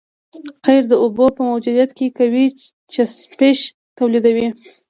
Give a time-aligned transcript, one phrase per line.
[0.65, 2.45] قیر د اوبو په موجودیت کې قوي
[2.93, 3.59] چسپش
[3.97, 4.47] تولیدوي